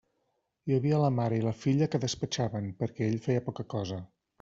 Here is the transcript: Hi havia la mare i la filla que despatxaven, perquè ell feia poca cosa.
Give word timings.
Hi 0.71 0.75
havia 0.77 1.01
la 1.03 1.11
mare 1.19 1.39
i 1.41 1.45
la 1.49 1.53
filla 1.67 1.91
que 1.93 2.03
despatxaven, 2.09 2.75
perquè 2.83 3.09
ell 3.13 3.23
feia 3.31 3.49
poca 3.51 3.73
cosa. 3.79 4.07